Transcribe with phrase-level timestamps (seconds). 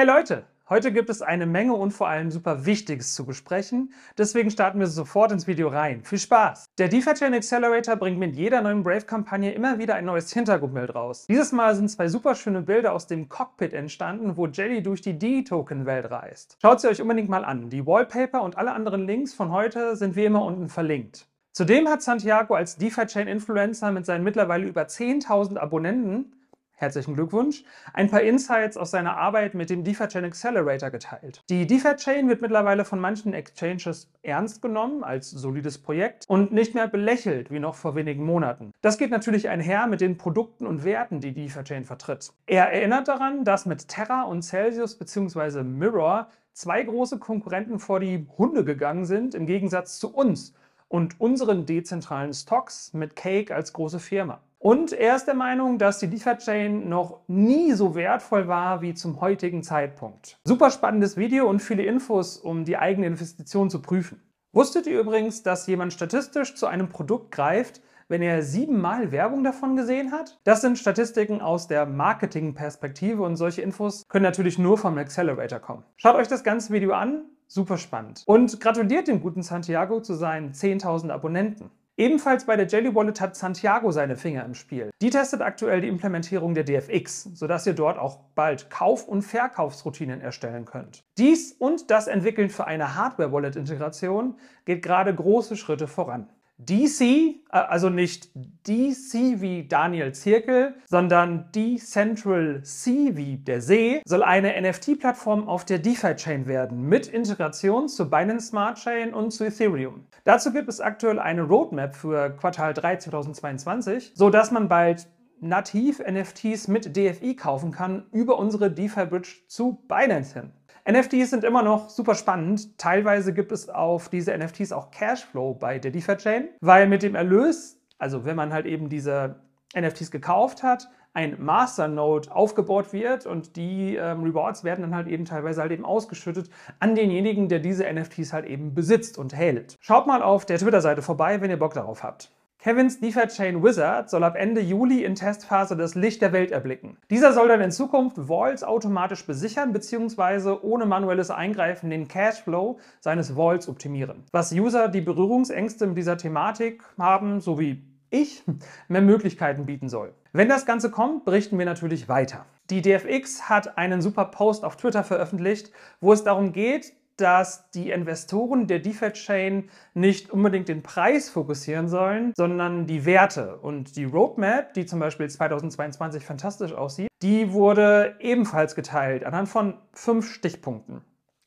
[0.00, 3.92] Hey Leute, heute gibt es eine Menge und vor allem super Wichtiges zu besprechen.
[4.16, 6.04] Deswegen starten wir sofort ins Video rein.
[6.04, 6.70] Viel Spaß!
[6.78, 11.26] Der DeFi-Chain Accelerator bringt mit jeder neuen Brave-Kampagne immer wieder ein neues Hintergrundbild raus.
[11.28, 15.18] Dieses Mal sind zwei super schöne Bilder aus dem Cockpit entstanden, wo Jelly durch die
[15.18, 16.56] D-Token-Welt reist.
[16.62, 17.68] Schaut sie euch unbedingt mal an.
[17.68, 21.26] Die Wallpaper und alle anderen Links von heute sind wie immer unten verlinkt.
[21.52, 26.32] Zudem hat Santiago als DeFi-Chain-Influencer mit seinen mittlerweile über 10.000 Abonnenten
[26.80, 27.62] herzlichen Glückwunsch,
[27.92, 31.42] ein paar Insights aus seiner Arbeit mit dem DeFi-Chain Accelerator geteilt.
[31.50, 36.88] Die DeFi-Chain wird mittlerweile von manchen Exchanges ernst genommen als solides Projekt und nicht mehr
[36.88, 38.72] belächelt wie noch vor wenigen Monaten.
[38.80, 42.32] Das geht natürlich einher mit den Produkten und Werten, die DeFi-Chain vertritt.
[42.46, 45.62] Er erinnert daran, dass mit Terra und Celsius bzw.
[45.62, 50.54] Mirror zwei große Konkurrenten vor die Hunde gegangen sind, im Gegensatz zu uns
[50.88, 54.40] und unseren dezentralen Stocks mit Cake als große Firma.
[54.62, 59.22] Und er ist der Meinung, dass die DeFi-Chain noch nie so wertvoll war wie zum
[59.22, 60.38] heutigen Zeitpunkt.
[60.44, 64.20] Super spannendes Video und viele Infos, um die eigene Investition zu prüfen.
[64.52, 69.76] Wusstet ihr übrigens, dass jemand statistisch zu einem Produkt greift, wenn er siebenmal Werbung davon
[69.76, 70.38] gesehen hat?
[70.44, 75.84] Das sind Statistiken aus der Marketing-Perspektive und solche Infos können natürlich nur vom Accelerator kommen.
[75.96, 78.24] Schaut euch das ganze Video an, super spannend.
[78.26, 81.70] Und gratuliert dem guten Santiago zu seinen 10.000 Abonnenten.
[82.00, 84.88] Ebenfalls bei der Jelly Wallet hat Santiago seine Finger im Spiel.
[85.02, 90.22] Die testet aktuell die Implementierung der DFX, sodass ihr dort auch bald Kauf- und Verkaufsroutinen
[90.22, 91.04] erstellen könnt.
[91.18, 96.30] Dies und das Entwickeln für eine Hardware-Wallet-Integration geht gerade große Schritte voran.
[96.68, 98.30] DC, äh, also nicht
[98.66, 105.78] DC wie Daniel Zirkel, sondern Decentral C wie der See, soll eine NFT-Plattform auf der
[105.78, 110.06] DeFi-Chain werden, mit Integration zu Binance Smart Chain und zu Ethereum.
[110.24, 115.08] Dazu gibt es aktuell eine Roadmap für Quartal 3 2022, sodass man bald
[115.40, 120.52] nativ NFTs mit DFI kaufen kann über unsere DeFi-Bridge zu Binance hin.
[120.90, 122.78] NFTs sind immer noch super spannend.
[122.78, 127.78] Teilweise gibt es auf diese NFTs auch Cashflow bei der DeFi-Chain, weil mit dem Erlös,
[127.98, 129.36] also wenn man halt eben diese
[129.78, 135.24] NFTs gekauft hat, ein Masternode aufgebaut wird und die ähm, Rewards werden dann halt eben
[135.24, 136.48] teilweise halt eben ausgeschüttet
[136.78, 139.76] an denjenigen, der diese NFTs halt eben besitzt und hält.
[139.80, 142.30] Schaut mal auf der Twitter-Seite vorbei, wenn ihr Bock darauf habt.
[142.62, 146.98] Kevin's DeFi-Chain Wizard soll ab Ende Juli in Testphase das Licht der Welt erblicken.
[147.08, 150.58] Dieser soll dann in Zukunft Vaults automatisch besichern bzw.
[150.60, 154.24] ohne manuelles Eingreifen den Cashflow seines Vaults optimieren.
[154.32, 158.42] Was User, die Berührungsängste mit dieser Thematik haben, so wie ich,
[158.88, 160.12] mehr Möglichkeiten bieten soll.
[160.34, 162.44] Wenn das Ganze kommt, berichten wir natürlich weiter.
[162.68, 165.72] Die DFX hat einen super Post auf Twitter veröffentlicht,
[166.02, 172.32] wo es darum geht, dass die Investoren der DeFi-Chain nicht unbedingt den Preis fokussieren sollen,
[172.36, 173.56] sondern die Werte.
[173.56, 179.74] Und die Roadmap, die zum Beispiel 2022 fantastisch aussieht, die wurde ebenfalls geteilt anhand von
[179.92, 181.02] fünf Stichpunkten.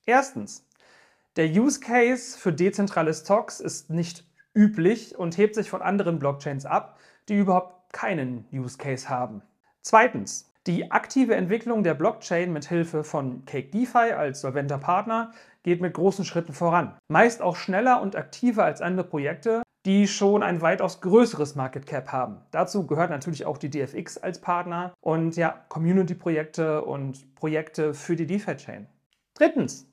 [0.05, 0.67] Erstens,
[1.35, 6.65] der Use Case für dezentrale Stocks ist nicht üblich und hebt sich von anderen Blockchains
[6.65, 9.41] ab, die überhaupt keinen Use Case haben.
[9.81, 15.81] Zweitens, die aktive Entwicklung der Blockchain mit Hilfe von Cake DeFi als solventer Partner geht
[15.81, 16.95] mit großen Schritten voran.
[17.07, 22.11] Meist auch schneller und aktiver als andere Projekte, die schon ein weitaus größeres Market Cap
[22.11, 22.37] haben.
[22.51, 28.25] Dazu gehört natürlich auch die DFX als Partner und ja, Community-Projekte und Projekte für die
[28.25, 28.87] DeFi-Chain.
[29.33, 29.87] Drittens,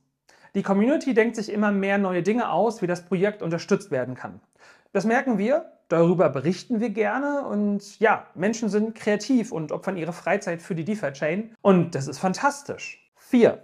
[0.54, 4.40] die Community denkt sich immer mehr neue Dinge aus, wie das Projekt unterstützt werden kann.
[4.92, 10.12] Das merken wir, darüber berichten wir gerne und ja, Menschen sind kreativ und opfern ihre
[10.12, 13.10] Freizeit für die DeFi-Chain und das ist fantastisch.
[13.16, 13.62] 4.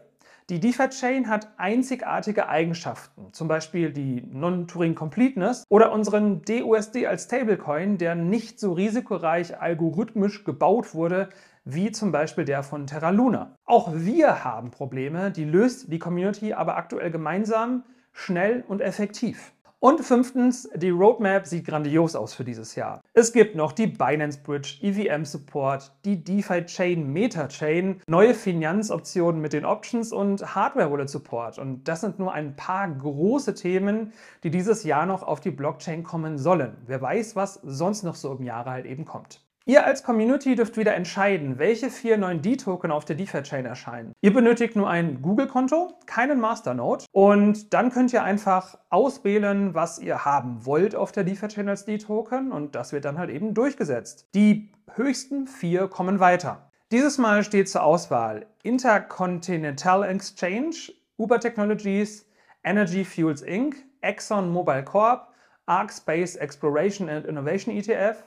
[0.49, 8.15] Die DeFi-Chain hat einzigartige Eigenschaften, zum Beispiel die Non-Turing-Completeness oder unseren DUSD als Stablecoin, der
[8.15, 11.31] nicht so risikoreich algorithmisch gebaut wurde
[11.65, 13.57] wie zum Beispiel der von Terra Luna.
[13.65, 17.83] Auch wir haben Probleme, die löst die Community aber aktuell gemeinsam,
[18.13, 19.53] schnell und effektiv.
[19.86, 23.02] Und fünftens, die Roadmap sieht grandios aus für dieses Jahr.
[23.12, 29.41] Es gibt noch die Binance Bridge, EVM Support, die DeFi Chain Meta Chain, neue Finanzoptionen
[29.41, 31.60] mit den Options und Hardware Wallet Support.
[31.60, 34.12] Und das sind nur ein paar große Themen,
[34.42, 36.77] die dieses Jahr noch auf die Blockchain kommen sollen.
[36.84, 39.46] Wer weiß, was sonst noch so im Jahre halt eben kommt.
[39.68, 44.13] Ihr als Community dürft wieder entscheiden, welche vier neuen D-Token auf der DeFi-Chain erscheinen.
[44.21, 50.24] Ihr benötigt nur ein Google-Konto, keinen Masternode und dann könnt ihr einfach auswählen, was ihr
[50.24, 54.28] haben wollt auf der DeFi-Chain als D-Token und das wird dann halt eben durchgesetzt.
[54.36, 56.71] Die höchsten vier kommen weiter.
[56.92, 62.30] Dieses Mal steht zur Auswahl Intercontinental Exchange, Uber Technologies,
[62.63, 65.27] Energy Fuels Inc., Exxon Mobil Corp.,
[65.66, 68.22] Arc Space Exploration and Innovation ETF,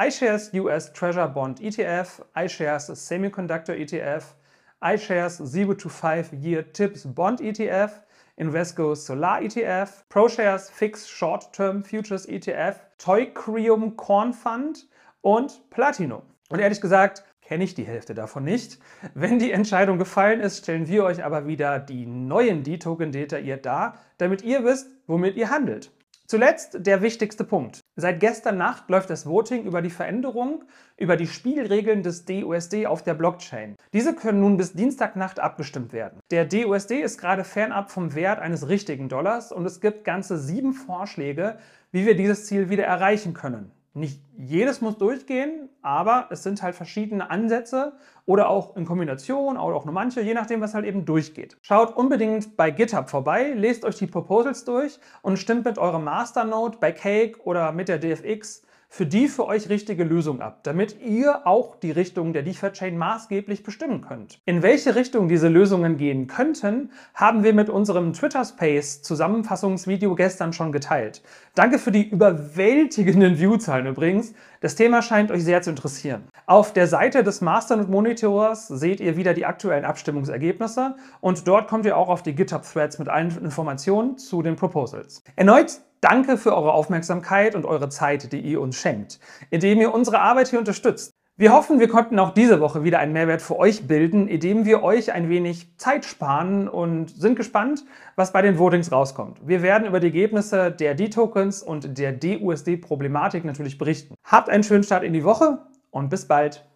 [0.00, 4.34] iShares US Treasure Bond ETF, iShares Semiconductor ETF,
[4.80, 8.00] iShares 0-to-5-Year Tips Bond ETF,
[8.36, 14.88] Invesco Solar ETF, ProShares Fix Short-Term Futures ETF, Toycrium Corn Fund
[15.20, 16.22] und Platinum.
[16.48, 18.78] Und ehrlich gesagt, kenne ich die Hälfte davon nicht.
[19.12, 23.98] Wenn die Entscheidung gefallen ist, stellen wir euch aber wieder die neuen D-Token detailliert dar,
[24.16, 25.90] damit ihr wisst, womit ihr handelt.
[26.30, 27.80] Zuletzt der wichtigste Punkt.
[27.96, 30.62] Seit gestern Nacht läuft das Voting über die Veränderung,
[30.96, 33.74] über die Spielregeln des DUSD auf der Blockchain.
[33.92, 36.20] Diese können nun bis Dienstagnacht abgestimmt werden.
[36.30, 40.72] Der DUSD ist gerade fernab vom Wert eines richtigen Dollars und es gibt ganze sieben
[40.72, 41.58] Vorschläge,
[41.90, 43.72] wie wir dieses Ziel wieder erreichen können.
[43.92, 47.94] Nicht jedes muss durchgehen, aber es sind halt verschiedene Ansätze
[48.24, 51.56] oder auch in Kombination oder auch nur manche, je nachdem, was halt eben durchgeht.
[51.60, 56.78] Schaut unbedingt bei GitHub vorbei, lest euch die Proposals durch und stimmt mit eurem Masternode
[56.80, 61.46] bei Cake oder mit der DFX für die für euch richtige Lösung ab, damit ihr
[61.46, 64.40] auch die Richtung der DeFi-Chain maßgeblich bestimmen könnt.
[64.46, 70.72] In welche Richtung diese Lösungen gehen könnten, haben wir mit unserem Twitter-Space Zusammenfassungsvideo gestern schon
[70.72, 71.22] geteilt.
[71.54, 74.34] Danke für die überwältigenden Viewzahlen übrigens.
[74.60, 76.24] Das Thema scheint euch sehr zu interessieren.
[76.46, 81.86] Auf der Seite des Masternode Monitors seht ihr wieder die aktuellen Abstimmungsergebnisse und dort kommt
[81.86, 85.22] ihr auch auf die GitHub-Threads mit allen Informationen zu den Proposals.
[85.36, 89.20] Erneut Danke für eure Aufmerksamkeit und eure Zeit, die ihr uns schenkt,
[89.50, 91.12] indem ihr unsere Arbeit hier unterstützt.
[91.36, 94.82] Wir hoffen, wir konnten auch diese Woche wieder einen Mehrwert für euch bilden, indem wir
[94.82, 97.84] euch ein wenig Zeit sparen und sind gespannt,
[98.16, 99.46] was bei den Votings rauskommt.
[99.46, 104.14] Wir werden über die Ergebnisse der D-Tokens und der DUSD-Problematik natürlich berichten.
[104.24, 106.69] Habt einen schönen Start in die Woche und bis bald.